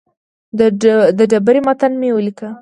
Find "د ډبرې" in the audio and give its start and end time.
1.17-1.61